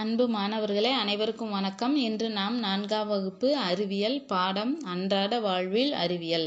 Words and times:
அன்பு 0.00 0.24
மாணவர்களே 0.34 0.90
அனைவருக்கும் 1.00 1.54
வணக்கம். 1.56 1.94
இன்று 1.96 2.26
நாம் 2.30 2.56
நான்காம் 2.64 3.08
வகுப்பு 3.08 3.48
அறிவியல் 3.68 4.18
பாடம் 4.32 4.74
அன்றாட 4.92 5.40
வாழ்வில் 5.46 5.92
அறிவியல். 5.92 6.46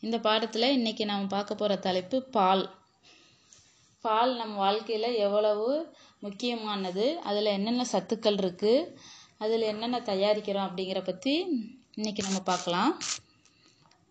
இந்த 0.00 0.16
பாடத்தில் 0.26 0.66
இன்னைக்கு 0.76 1.04
நாம் 1.04 1.24
பார்க்க 1.28 1.54
போகிற 1.54 1.76
தலைப்பு 1.86 2.18
பால். 2.36 2.64
பால் 4.04 4.32
நம் 4.40 4.54
வாழ்க்கையில் 4.54 5.16
எவ்வளவு 5.26 5.68
முக்கியமானது 6.24 7.06
அதில் 7.30 7.54
என்னென்ன 7.56 7.86
சத்துக்கள் 7.92 8.38
இருக்குது 8.42 8.74
அதில் 9.44 9.68
என்னென்ன 9.72 10.02
தயாரிக்கிறோம் 10.10 10.68
அப்படிங்கிற 10.68 11.02
பற்றி 11.04 11.34
இன்னைக்கு 11.98 12.22
நம்ம 12.28 12.42
பார்க்கலாம். 12.52 12.92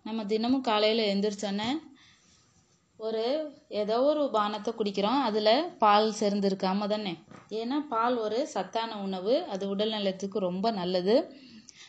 நம்ம 0.06 0.26
தினமும் 0.34 0.68
காலையில் 0.72 1.08
எழுந்திரிச்சோன்னே 1.10 1.70
ஒரு 3.00 3.24
ஏதோ 3.82 3.98
ஒரு 4.02 4.24
பானத்தை 4.34 4.72
குடிக்கிறோம். 4.78 5.20
அதில் 5.22 5.70
பால் 5.78 6.08
சேர்ந்துருக்காம 6.20 6.88
தானே. 6.88 7.14
ஏன்னா 7.50 7.78
பால் 7.90 8.18
ஒரு 8.18 8.48
சத்தான 8.48 8.98
உணவு. 9.02 9.36
அது 9.44 9.70
உடல் 9.70 9.90
நலத்துக்கு 9.90 10.40
ரொம்ப 10.40 10.72
நல்லது. 10.72 11.16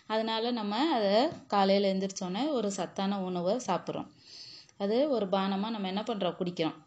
அதனால 0.07 0.51
நம்ம 0.51 0.77
அதை 0.91 1.29
காலையில் 1.47 1.89
எழுந்திரிச்சோன்னே 1.91 2.45
ஒரு 2.51 2.71
சத்தான 2.71 3.19
உணவை 3.21 3.55
சாப்பிட்றோம். 3.67 4.09
அது 4.79 5.11
ஒரு 5.11 5.27
பானமாக 5.27 5.75
நம்ம 5.75 5.89
என்ன 5.89 6.03
பண்ணுறோம் 6.07 6.39
குடிக்கிறோம். 6.41 6.79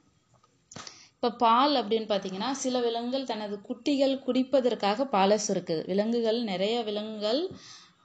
இப்போ 1.16 1.30
பால் 1.46 1.76
அப்படின்னு 1.76 2.08
பார்த்தீங்கன்னா 2.10 2.52
சில 2.52 2.80
விலங்குகள் 2.80 3.26
தனது 3.26 3.62
குட்டிகள் 3.62 4.16
குடிப்பதற்காக 4.26 5.06
பாலை 5.06 5.38
சுரக்குது. 5.48 5.86
விலங்குகள் 5.86 6.44
நிறைய 6.44 6.84
விலங்குகள் 6.84 7.42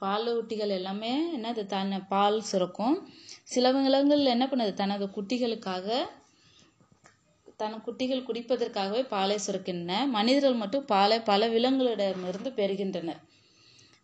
பாலூட்டிகள் 0.01 0.71
எல்லாமே 0.79 1.13
என்னது? 1.37 1.65
தன்னை 1.65 1.99
பால் 2.13 2.41
சுரக்கும். 2.41 2.95
சில 3.49 3.65
விலங்குகள் 3.75 4.33
என்ன 4.35 4.45
பண்ணுது? 4.49 4.73
தனது 4.81 5.05
குட்டிகளுக்காக 5.15 5.87
தன் 7.61 7.81
குட்டிகள் 7.85 8.27
குடிப்பதற்காகவே 8.27 9.01
பாலை 9.13 9.37
சுரக்கின்றன 9.45 9.93
மனிதர்கள் 10.17 10.61
மட்டும் 10.61 10.85
பாலை 10.91 11.17
பல 11.29 11.47
விலங்குகளிடமிருந்து 11.55 12.51
பெறுகின்றனர். 12.59 13.19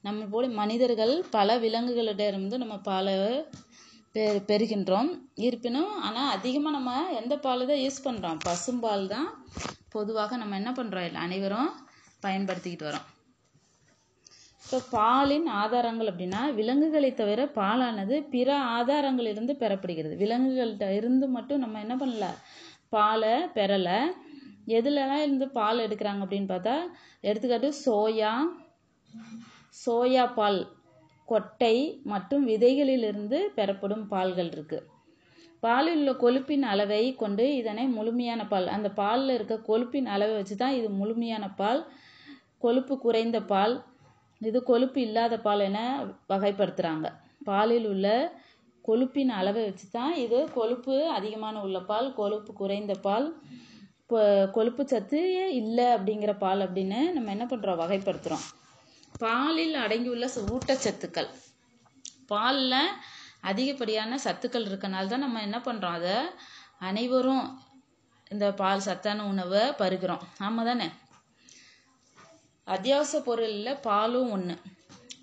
நம்ம 0.04 0.26
போல 0.34 0.48
மனிதர்கள் 0.62 1.14
பல 1.38 1.58
விலங்குகளிடமிருந்து 1.64 2.58
நம்ம 2.64 2.76
பாலை 2.90 3.16
பெ 4.16 4.26
பெறுகின்றோம். 4.50 5.10
இருப்பினும் 5.46 5.94
ஆனால் 6.08 6.34
அதிகமாக 6.36 6.76
நம்ம 6.78 6.92
எந்த 7.22 7.36
பால் 7.46 7.70
தான் 7.72 7.84
யூஸ் 7.86 8.06
பண்ணுறோம் 8.06 8.40
பசும்பால் 8.48 9.12
தான் 9.16 9.28
பொதுவாக 9.96 10.38
நம்ம 10.42 10.56
என்ன 10.62 10.72
பண்ணுறோம் 10.80 11.24
அனைவரும் 11.26 11.72
பயன்படுத்திக்கிட்டு 12.24 12.88
வரோம் 12.90 13.08
இப்போ 14.66 14.78
பாலின் 14.92 15.48
ஆதாரங்கள் 15.60 16.10
அப்படின்னா 16.12 16.40
விலங்குகளை 16.56 17.10
தவிர 17.14 17.42
பாலானது 17.58 18.16
பிற 18.32 18.48
ஆதாரங்களிலிருந்து 18.78 19.54
பெறப்படுகிறது. 19.60 20.16
விலங்குகள்கிட்ட 20.18 20.88
இருந்து 20.92 21.26
மட்டும் 21.28 21.62
நம்ம 21.64 21.82
என்ன 21.82 21.96
பண்ணல? 21.96 22.28
பாலை 22.90 23.36
பெறலை. 23.56 24.00
எதுலலாம் 24.68 25.24
இருந்து 25.24 25.48
பால் 25.50 25.84
எடுக்கிறாங்க 25.86 26.24
அப்படின்னு 26.26 26.50
பார்த்தா 26.52 26.76
எடுத்துக்காட்டு 27.24 27.70
சோயா 27.84 28.32
சோயா 29.76 30.26
பால் 30.34 30.60
கொட்டை 31.28 31.76
மற்றும் 32.06 32.44
விதைகளிலிருந்து 32.46 33.40
பெறப்படும் 33.56 34.06
பால்கள் 34.08 34.52
இருக்குது 34.52 34.88
பாலில் 35.64 35.98
உள்ள 35.98 36.12
கொழுப்பின் 36.20 36.66
அளவை 36.66 37.04
கொண்டு 37.16 37.46
இதனை 37.56 37.86
முழுமையான 37.90 38.42
பால் 38.48 38.68
அந்த 38.68 38.90
பாலில் 38.98 39.36
இருக்க 39.36 39.56
கொழுப்பின் 39.68 40.08
அளவை 40.08 40.34
வச்சு 40.36 40.56
தான் 40.56 40.76
இது 40.76 40.90
முழுமையான 41.00 41.46
பால் 41.56 41.82
கொழுப்பு 42.60 42.96
குறைந்த 42.98 43.40
பால் 43.48 43.76
இது 44.42 44.60
கொழுப்பு 44.64 45.00
இல்லாத 45.00 45.36
பால் 45.40 45.64
என 45.70 45.80
வகைப்படுத்துகிறாங்க 46.30 47.08
பாலில் 47.46 47.88
உள்ள 47.88 48.08
கொழுப்பின் 48.86 49.32
அளவை 49.40 49.62
வச்சு 49.66 49.86
தான் 49.92 50.14
இது 50.16 50.40
கொழுப்பு 50.54 50.96
அதிகமான 51.10 51.62
உள்ள 51.62 51.78
பால் 51.92 52.10
கொழுப்பு 52.14 52.52
குறைந்த 52.54 52.94
பால் 53.08 53.28
இப்போ 54.02 54.20
கொழுப்பு 54.58 54.84
சத்து 54.92 55.22
இல்லை 55.62 55.86
அப்படிங்கிற 55.96 56.34
பால் 56.38 56.64
அப்படின்னு 56.66 57.00
நம்ம 57.14 57.32
என்ன 57.32 57.46
பண்ணுறோம் 57.52 57.82
வகைப்படுத்துகிறோம் 57.84 58.46
பாலில் 59.20 59.76
அடங்கியுள்ள 59.84 60.26
ஊட்டச்சத்துக்கள். 60.54 61.30
பாலில் 62.28 62.80
அதிகப்படியான 63.50 64.18
சத்துக்கள் 64.26 64.68
இருக்கனால 64.70 65.08
தான் 65.08 65.26
நம்ம 65.26 65.42
என்ன 65.42 65.58
பண்ணுறோம் 65.68 65.98
அதை 66.00 66.16
அனைவரும் 66.80 67.46
இந்த 68.32 68.46
பால் 68.62 68.86
சத்தான 68.88 69.26
உணவை 69.32 69.64
பருகிறோம். 69.82 70.24
ஆமாம் 70.40 70.70
தானே 70.70 70.88
அத்தியாவசிய 72.68 73.20
பொருளில் 73.22 73.82
பாலும் 73.82 74.30
ஒன்று 74.32 74.56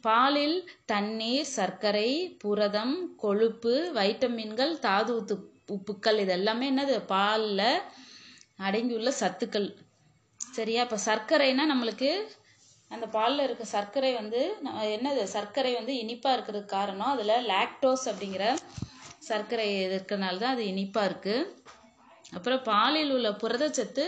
பாலில் 0.03 0.59
தண்ணீர் 0.85 1.49
சர்க்கரை 1.55 2.11
புரதம் 2.39 2.95
கொழுப்பு 3.17 3.73
வைட்டமின்கள் 3.95 4.75
தாது 4.79 5.13
உத்து 5.17 5.35
உப்புக்கள் 5.71 6.19
இதெல்லாமே 6.25 6.67
என்னது? 6.73 6.97
பாலில் 7.07 7.67
அடங்கியுள்ள 8.59 9.11
சத்துக்கள். 9.21 9.69
சரியா? 10.41 10.83
இப்போ 10.83 10.99
சர்க்கரைனா 11.07 11.65
நம்மளுக்கு 11.73 12.11
அந்த 12.91 13.07
பாலில் 13.09 13.45
இருக்க 13.45 13.67
சர்க்கரை 13.75 14.13
வந்து 14.13 14.41
என்னது? 14.97 15.25
சர்க்கரை 15.37 15.73
வந்து 15.75 15.95
இனிப்பாக 15.97 16.37
இருக்கிறதுக்கு 16.37 16.75
காரணம் 16.79 17.13
அதில் 17.15 17.47
லாக்டோஸ் 17.53 18.07
அப்படிங்கிற 18.13 18.47
சர்க்கரை 19.31 19.69
இருக்கிறனால 19.87 20.39
தான் 20.39 20.55
அது 20.55 20.65
இனிப்பாக 20.67 21.09
இருக்குது 21.09 21.49
அப்புறம் 22.37 22.63
பாலில் 22.63 23.13
உள்ள 23.17 23.31
புரதச்சத்து 23.43 24.05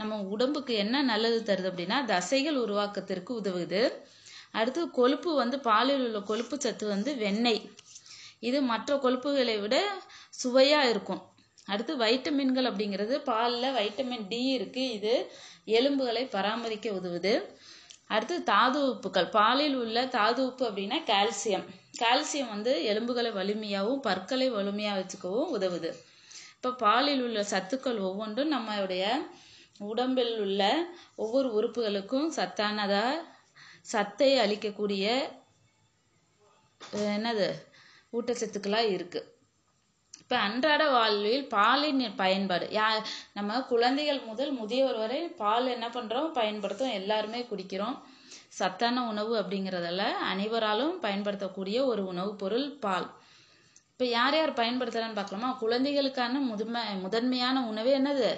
நம்ம 0.00 0.18
உடம்புக்கு 0.34 0.74
என்ன 0.74 1.02
நல்லது 1.02 1.38
தருது 1.48 1.68
அப்படின்னா 1.70 1.98
தசைகள் 2.12 2.58
உருவாக்கத்திற்கு 2.64 3.32
உதவுது. 3.40 3.82
அடுத்து 4.60 4.82
கொழுப்பு 4.90 5.30
வந்து 5.34 5.56
பாலில் 5.60 6.02
உள்ள 6.06 6.18
கொழுப்பு 6.20 6.56
சத்து 6.60 6.86
வந்து 6.88 7.10
வெண்ணெய். 7.16 7.62
இது 8.48 8.58
மற்ற 8.62 8.96
கொழுப்புகளை 8.96 9.56
விட 9.60 9.76
சுவையாக 10.42 10.90
இருக்கும். 10.90 11.22
அடுத்து 11.66 11.92
வைட்டமின்கள் 11.96 12.68
அப்படிங்கிறது 12.70 13.14
பாலில் 13.30 13.76
வைட்டமின் 13.78 14.26
டி 14.28 14.40
இருக்குது 14.58 14.90
இது 14.96 15.14
எலும்புகளை 15.78 16.24
பராமரிக்க 16.34 16.90
உதவுது. 16.90 17.34
அடுத்து 18.14 18.36
தாது 18.42 18.80
உப்புக்கள். 18.92 19.28
பாலில் 19.30 19.76
உள்ள 19.76 19.98
தாது 20.16 20.40
உப்பு 20.46 20.64
அப்படின்னா 20.70 20.98
கால்சியம். 21.12 21.66
கால்சியம் 22.02 22.52
வந்து 22.54 22.72
எலும்புகளை 22.84 23.30
வலிமையாகவும் 23.30 24.04
பற்களை 24.08 24.48
வலிமையாக 24.50 24.98
வச்சுக்கவும் 25.00 25.54
உதவுது. 25.58 25.90
இப்போ 26.64 26.76
பாலில் 26.80 27.22
உள்ள 27.24 27.40
சத்துக்கள் 27.50 27.98
ஒவ்வொன்றும் 28.00 28.52
நம்மளுடைய 28.52 29.06
உடம்பில் 29.84 30.30
உள்ள 30.40 30.62
ஒவ்வொரு 31.14 31.48
உறுப்புகளுக்கும் 31.52 32.28
சத்தானதாக 32.36 33.18
சத்தை 33.82 34.28
அளிக்கக்கூடிய 34.44 35.04
என்னது 37.10 37.48
ஊட்டச்சத்துக்களாக 38.12 38.92
இருக்குது 38.94 39.28
இப்போ 40.20 40.36
அன்றாட 40.38 40.84
வாழ்வில் 40.90 41.44
பாலின் 41.48 42.02
பயன்பாடு 42.16 42.68
யா 42.70 42.86
நம்ம 43.34 43.60
குழந்தைகள் 43.68 44.22
முதல் 44.26 44.52
முதியவர் 44.52 44.98
வரை 44.98 45.20
பால் 45.36 45.68
என்ன 45.68 45.88
பண்ணுறோம் 45.88 46.30
பயன்படுத்தும் 46.32 46.96
எல்லாருமே 47.00 47.42
குடிக்கிறோம். 47.50 47.98
சத்தான 48.50 49.04
உணவு 49.12 49.34
அப்படிங்கிறதால 49.42 50.02
அனைவராலும் 50.32 50.96
பயன்படுத்தக்கூடிய 51.00 51.78
ஒரு 51.84 52.04
உணவுப் 52.06 52.38
பொருள் 52.38 52.68
பால். 52.78 53.08
இப்போ 53.94 54.06
யார் 54.10 54.34
யார் 54.34 54.52
பயன்படுத்துகிறான்னு 54.52 55.18
பார்க்கலாமா? 55.18 55.56
குழந்தைகளுக்கான 55.60 56.38
முதன்மை 56.40 56.80
முதன்மையான 57.02 57.66
உணவே 57.66 57.98
என்னது? 57.98 58.30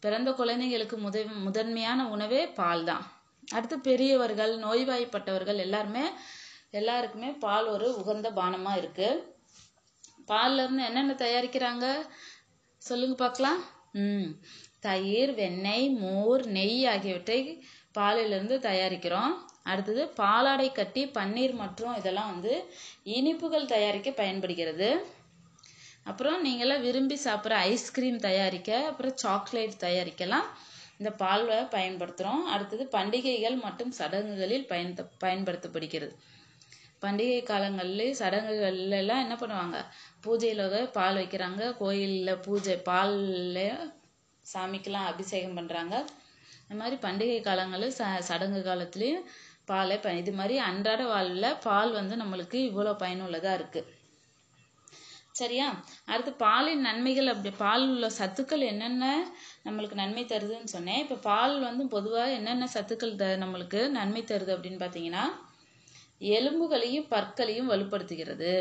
பிறந்த 0.00 0.32
குழந்தைகளுக்கு 0.32 0.96
முத 0.98 1.16
முதன்மையான 1.42 2.06
உணவே 2.08 2.46
பால் 2.50 2.84
தான் 2.84 3.04
அடுத்து 3.52 3.76
பெரியவர்கள் 3.80 4.58
நோய்வாய்ப்பட்டவர்கள் 4.58 5.56
எல்லாருமே 5.56 6.04
எல்லாருக்குமே 6.70 7.30
பால் 7.38 7.66
ஒரு 7.66 7.88
உகந்த 7.96 8.30
பானமாக 8.30 8.80
இருக்குது 8.82 9.20
பால்ல 10.28 10.64
இருந்து 10.64 10.82
என்னென்ன 10.84 11.16
தயாரிக்கிறாங்க? 11.18 11.86
சொல்லுங்க 12.82 13.16
பார்க்கலாம். 13.16 13.60
ம். 13.92 14.28
தயிர் 14.80 15.34
வெண்ணெய் 15.34 15.88
மோர் 15.98 16.44
நெய் 16.46 16.86
ஆகியவற்றை 16.86 17.40
பாலிலிருந்து 17.98 18.56
தயாரிக்கிறோம். 18.68 19.32
அடுத்தது 19.70 20.02
பாலாடை 20.20 20.68
கட்டி 20.72 21.02
பன்னீர் 21.16 21.54
மற்றும் 21.62 21.96
இதெல்லாம் 22.00 22.30
வந்து 22.34 22.52
இனிப்புகள் 23.16 23.72
தயாரிக்க 23.74 24.10
பயன்படுகிறது. 24.20 24.88
அப்புறம் 26.10 26.38
நீங்களாம் 26.46 26.84
விரும்பி 26.86 27.16
சாப்பிட்ற 27.24 27.56
ஐஸ்கிரீம் 27.72 28.18
தயாரிக்க 28.28 28.70
அப்புறம் 28.90 29.16
சாக்லேட் 29.24 29.82
தயாரிக்கலாம். 29.86 30.48
இந்த 30.98 31.10
பால்வை 31.22 31.58
பயன்படுத்துகிறோம் 31.76 32.42
அடுத்தது 32.54 32.84
பண்டிகைகள் 32.96 33.56
மற்றும் 33.66 33.92
சடங்குகளில் 33.98 34.66
பயன் 34.66 34.92
பயன்படுத்தப்படுகிறது. 35.24 36.14
பண்டிகை 37.04 37.38
காலங்கள்லேயும் 37.50 38.18
சடங்குகள்லாம் 38.20 39.22
என்ன 39.24 39.34
பண்ணுவாங்க? 39.40 39.78
பூஜையில் 40.24 40.90
பால் 40.98 41.18
வைக்கிறாங்க. 41.20 41.62
கோயிலில் 41.80 42.42
பூஜை 42.46 42.76
பாலில் 42.88 43.64
சாமிக்கெல்லாம் 44.46 45.08
அபிஷேகம் 45.12 45.56
பண்ணுறாங்க 45.58 45.94
இந்த 46.72 46.82
மாதிரி 46.82 46.96
பண்டிகை 47.00 47.38
காலங்களில் 47.40 47.94
ச 47.96 48.02
சடங்கு 48.28 48.60
காலத்துலேயும் 48.68 49.24
பாலை 49.70 49.96
ப 50.04 50.12
இது 50.20 50.32
மாதிரி 50.38 50.54
அன்றாட 50.68 51.02
வாழ்வில் 51.10 51.58
பால் 51.64 51.90
வந்து 51.96 52.14
நம்மளுக்கு 52.20 52.58
இவ்வளோ 52.68 52.92
பயனுள்ளதாக 53.02 53.58
இருக்குது 53.58 53.90
சரியா? 55.40 55.66
அடுத்து 56.12 56.32
பாலின் 56.44 56.86
நன்மைகள் 56.86 57.32
அப்படி 57.32 57.50
பால் 57.60 57.84
உள்ள 57.90 58.08
சத்துக்கள் 58.18 58.64
என்னென்ன 58.70 59.04
நம்மளுக்கு 59.66 60.00
நன்மை 60.02 60.24
தருதுன்னு 60.32 60.72
சொன்னேன். 60.74 61.02
இப்போ 61.04 61.18
பால் 61.28 61.54
வந்து 61.66 61.84
பொதுவாக 61.96 62.36
என்னென்ன 62.38 62.70
சத்துக்கள் 62.76 63.14
த 63.22 63.28
நம்மளுக்கு 63.44 63.82
நன்மை 63.98 64.24
தருது 64.32 64.54
அப்படின்னு 64.56 64.82
பார்த்தீங்கன்னா 64.84 65.26
எலும்புகளையும் 66.36 67.10
பற்களையும் 67.14 67.70
வலுப்படுத்துகிறது. 67.74 68.54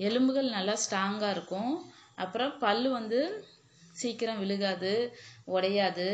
எலும்புகள் 0.00 0.54
நல்லா 0.58 0.76
ஸ்ட்ராங்காக 0.84 1.34
இருக்கும். 1.38 1.72
அப்புறம் 2.16 2.54
பல் 2.66 2.86
வந்து 2.98 3.20
சீக்கிரம் 4.02 4.42
விழுகாது 4.44 4.92
உடையாது. 5.56 6.10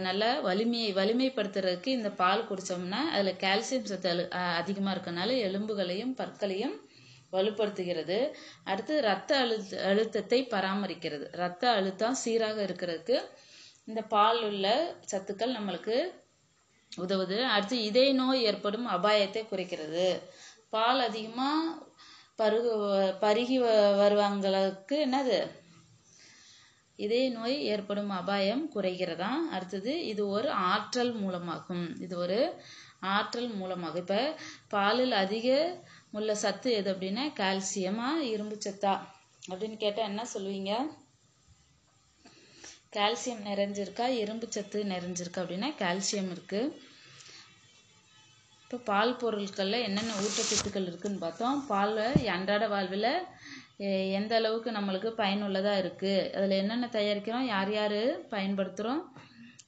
நல்ல 0.00 0.24
வலிமையை 0.40 0.90
வலிமைப்படுத்துறதுக்கு 0.94 1.90
இந்த 1.98 2.10
பால் 2.20 2.46
குடித்தோம்னா 2.48 3.00
அதில் 3.14 3.40
கால்சியம் 3.40 3.88
சத்து 3.90 4.08
அழு 4.08 4.24
அதிகமாக 4.60 4.94
இருக்கனால 4.96 5.36
எலும்புகளையும் 5.46 6.14
பற்களையும் 6.20 6.76
வலுப்படுத்துகிறது. 7.32 8.18
அடுத்து 8.64 8.94
ரத்த 9.00 9.30
அழுத்த 9.36 9.82
அழுத்தத்தை 9.90 10.40
பராமரிக்கிறது. 10.54 11.26
ரத்த 11.42 11.64
அழுத்தம் 11.70 12.16
சீராக 12.22 12.58
இருக்கிறதுக்கு 12.66 13.16
இந்த 13.88 14.00
பால் 14.14 14.40
உள்ள 14.42 14.66
சத்துக்கள் 15.12 15.56
நம்மளுக்கு 15.58 15.96
உதவுது. 16.92 17.38
அடுத்து 17.54 17.76
இதய 17.82 18.12
நோய் 18.12 18.42
ஏற்படும் 18.42 18.88
அபாயத்தை 18.88 19.42
குறைக்கிறது. 19.44 20.06
பால் 20.70 21.00
அதிகமாக 21.00 21.88
பருகு 22.38 22.72
பருகி 23.24 23.56
வருவாங்களுக்கு 24.02 24.96
என்னது? 25.06 25.38
இதய 27.04 27.26
நோய் 27.30 27.56
ஏற்படும் 27.72 28.12
அபாயம் 28.20 28.64
குறைகிறதா? 28.74 29.30
அடுத்தது 29.54 29.92
இது 30.12 30.22
ஒரு 30.36 30.48
ஆற்றல் 30.72 31.12
மூலமாகும். 31.22 31.86
இது 32.04 32.14
ஒரு 32.24 32.38
ஆற்றல் 33.14 33.50
மூலமாகும் 33.60 34.02
இப்போ 34.04 34.20
பாலில் 34.74 35.14
அதிக 35.24 35.48
உள்ள 36.18 36.30
சத்து 36.44 36.70
எது 36.78 36.88
அப்படின்னா 36.94 37.24
கால்சியமா 37.40 38.08
இரும்பு 38.32 38.56
சத்தா 38.66 38.92
அப்படின்னு 39.50 39.76
கேட்டால் 39.84 40.10
என்ன 40.10 40.22
சொல்லுவீங்க? 40.34 40.72
கால்சியம் 42.96 43.42
நிறைஞ்சிருக்கா? 43.48 44.06
இரும்பு 44.22 44.46
சத்து 44.56 44.78
நிறைஞ்சிருக்கா 44.94 45.42
அப்படின்னா 45.42 45.68
கால்சியம் 45.82 46.30
இருக்குது 46.34 46.72
இப்போ 48.64 48.78
பால் 48.90 49.12
பொருட்களில் 49.20 49.84
என்னென்ன 49.86 50.16
ஊட்டச்சத்துக்கள் 50.24 50.88
இருக்குதுன்னு 50.88 51.24
பார்த்தோம். 51.24 51.56
பாலில் 51.70 52.28
அன்றாட 52.34 52.64
வாழ்வில் 52.74 53.08
எந்த 54.18 54.32
அளவுக்கு 54.40 54.70
நம்மளுக்கு 54.76 55.10
பயனுள்ளதாக 55.20 55.80
இருக்குது 55.82 56.24
அதில் 56.36 56.60
என்னென்ன 56.62 56.86
தயாரிக்கிறோம்? 56.96 57.46
யார் 57.54 57.70
யார் 57.78 58.00
பயன்படுத்துகிறோம் 58.34 59.02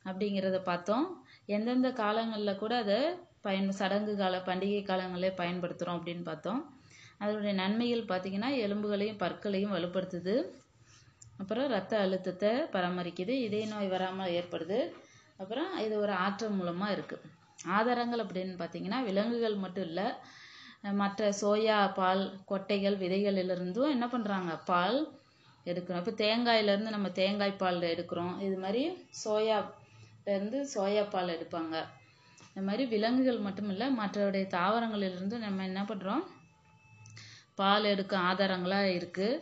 அப்படிங்கிறத 0.09 0.59
பார்த்தோம். 0.71 1.07
எந்தெந்த 1.57 1.91
காலங்களில் 2.03 2.61
கூட 2.63 2.73
அதை 2.85 2.99
பயன் 3.47 3.71
சடங்கு 3.79 4.13
கால 4.23 4.37
பண்டிகை 4.49 4.83
காலங்களில் 4.91 5.39
பயன்படுத்துகிறோம் 5.41 5.99
அப்படின்னு 5.99 6.25
பார்த்தோம். 6.31 6.61
அதனுடைய 7.23 7.55
நன்மைகள் 7.63 8.11
பார்த்திங்கன்னா 8.11 8.51
எலும்புகளையும் 8.67 9.21
பற்களையும் 9.25 9.75
வலுப்படுத்துது. 9.77 10.37
அப்புறம் 11.43 11.69
ரத்த 11.77 11.93
அழுத்தத்தை 12.05 12.53
பராமரிக்குது. 12.75 13.35
இதய 13.47 13.67
நோய் 13.73 13.93
வராமல் 13.95 14.35
ஏற்படுது. 14.39 14.79
அப்புறம் 15.43 15.71
இது 15.87 15.95
ஒரு 16.05 16.13
ஆற்றல் 16.25 16.59
மூலமாக 16.59 16.95
இருக்குது 16.97 17.29
ஆதாரங்கள் 17.79 18.23
அப்படின்னு 18.25 18.55
பார்த்தீங்கன்னா 18.61 18.99
விலங்குகள் 19.09 19.63
மட்டும் 19.65 19.87
இல்லை 19.89 20.07
மற்ற 21.01 21.29
சோயா 21.41 21.79
பால் 21.99 22.23
கொட்டைகள் 22.51 22.97
விதைகளிலிருந்தும் 23.03 23.93
என்ன 23.95 24.07
பண்ணுறாங்க 24.15 24.53
பால் 24.71 24.99
எடுக்கிறோம். 25.67 26.03
இப்போ 26.03 26.15
தேங்காயிலேருந்து 26.23 26.95
நம்ம 26.97 27.09
தேங்காய் 27.21 27.61
பால் 27.63 27.91
எடுக்கிறோம். 27.95 28.35
இது 28.47 28.57
மாதிரி 28.65 28.83
சோயாலேருந்து 29.23 30.61
சோயா 30.75 31.05
பால் 31.15 31.35
எடுப்பாங்க. 31.37 31.77
இந்த 32.49 32.63
மாதிரி 32.69 32.85
விலங்குகள் 32.95 33.45
மட்டும் 33.47 33.71
இல்லை 33.75 33.87
மற்றவருடைய 34.01 34.47
தாவரங்களிலிருந்து 34.59 35.37
நம்ம 35.45 35.65
என்ன 35.71 35.83
பண்ணுறோம் 35.91 36.25
பால் 37.61 37.87
எடுக்க 37.95 38.15
ஆதாரங்களாக 38.29 38.91
இருக்குது 38.99 39.41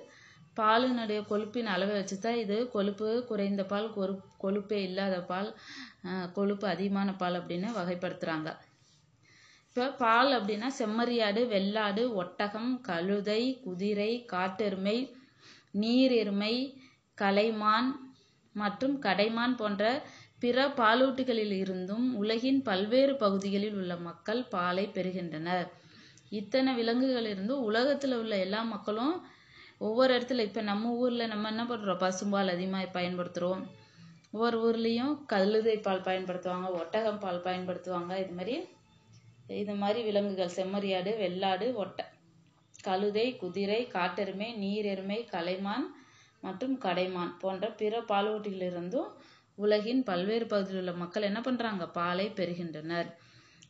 பாலினுடைய 0.58 1.20
கொழுப்பின் 1.31 1.69
அளவை 1.75 1.92
வச்சு 1.96 2.16
தான் 2.19 2.40
இது 2.44 2.56
கொழுப்பு 2.72 3.08
குறைந்த 3.28 3.62
பால் 3.72 3.87
கொரு 3.96 4.14
கொழுப்பே 4.42 4.78
இல்லாத 4.88 5.16
பால் 5.31 5.50
கொழுப்பு 6.32 6.66
அதிகமான 6.69 7.10
பால் 7.22 7.38
அப்படின்னு 7.40 7.69
வகைப்படுத்துகிறாங்க 7.78 8.50
இப்போ 9.70 9.84
பால் 9.99 10.31
அப்படின்னா 10.37 10.69
செம்மறியாடு 10.78 11.40
வெள்ளாடு 11.49 12.02
ஒட்டகம் 12.14 12.70
கழுதை 12.82 13.43
குதிரை 13.64 14.12
காட்டெருமை 14.32 14.94
நீர் 15.75 16.12
எருமை 16.12 16.55
கலைமான் 17.19 17.90
மற்றும் 18.55 18.96
கடைமான் 19.05 19.55
போன்ற 19.56 19.84
பிற 20.40 20.64
பாலூட்டிகளில் 20.78 21.55
இருந்தும் 21.61 22.06
உலகின் 22.14 22.61
பல்வேறு 22.62 23.14
பகுதிகளில் 23.17 23.76
உள்ள 23.81 23.94
மக்கள் 24.06 24.43
பாலை 24.49 24.84
பெறுகின்றனர். 24.96 25.69
இத்தனை 26.32 26.75
விலங்குகளிலிருந்து 26.81 27.55
உலகத்தில் 27.69 28.16
உள்ள 28.19 28.34
எல்லா 28.38 28.62
மக்களும் 28.73 29.14
ஒவ்வொரு 29.81 30.11
இடத்துல 30.16 30.46
இப்போ 30.49 30.62
நம்ம 30.62 30.94
ஊரில் 30.96 31.31
நம்ம 31.32 31.49
என்ன 31.49 31.64
பண்ணுறோம் 31.64 32.02
பசும்பால் 32.02 32.55
அதிகமாக 32.55 32.90
பயன்படுத்துகிறோம் 32.96 33.62
ஒவ்வொரு 34.32 34.58
ஊர்லேயும் 34.66 35.14
கழுதை 35.26 35.78
பால் 35.87 36.06
பயன்படுத்துவாங்க 36.08 36.69
ஒட்டகம் 36.81 37.23
பால் 37.23 37.44
பயன்படுத்துவாங்க 37.46 38.12
இது 38.25 38.34
மாதிரி 38.38 38.56
இது 39.58 39.75
மாதிரி 39.75 40.00
விலங்குகள் 40.02 40.56
செம்மறியாடு 40.56 41.12
வெள்ளாடு 41.23 41.67
ஒட்டை. 41.75 42.05
கழுதை 42.85 43.26
குதிரை 43.37 43.81
காட்டெருமை 43.94 44.49
நீரெருமை 44.62 45.19
கலைமான் 45.32 45.87
மற்றும் 46.43 46.76
கடைமான் 46.85 47.32
போன்ற 47.43 47.64
பிற 47.81 47.94
பாலூட்டிகளிலிருந்தும் 48.11 49.11
உலகின் 49.58 50.02
பல்வேறு 50.02 50.47
பகுதியில் 50.47 50.81
உள்ள 50.82 50.93
மக்கள் 50.93 51.26
என்ன 51.31 51.41
பண்ணுறாங்க 51.41 51.85
பாலை 51.99 52.26
பெறுகின்றனர். 52.38 53.08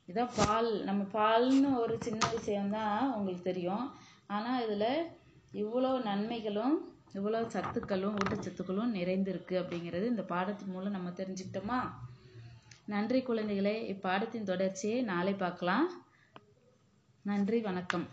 இதான் 0.09 0.35
பால் 0.37 0.71
நம்ம 0.88 1.03
பால்னு 1.19 1.71
ஒரு 1.82 1.94
சின்ன 1.99 2.23
விஷயம்தான் 2.37 3.00
உங்களுக்கு 3.17 3.44
தெரியும். 3.44 3.85
ஆனால் 4.27 4.62
இதில் 4.67 4.91
இவ்வளோ 5.53 5.93
நன்மைகளும் 6.09 6.77
இவ்வளோ 7.15 7.38
சத்துக்களும் 7.55 8.17
ஊட்டச்சத்துக்களும் 8.21 8.94
நிறைந்திருக்கு 8.99 9.55
அப்படிங்கிறது 9.62 10.05
இந்த 10.05 10.25
பாடத்தின் 10.32 10.75
மூலம் 10.75 10.97
நம்ம 10.97 11.11
தெரிஞ்சுக்கிட்டோமா? 11.21 11.81
நன்றி 12.93 13.19
குழந்தைகளே 13.21 13.75
இப்பாடத்தின் 13.93 14.49
தொடர்ச்சியை 14.51 15.03
நாளை 15.03 15.33
பார்க்கலாம். 15.35 15.87
நன்றி 17.25 17.59
வணக்கம். 17.61 18.07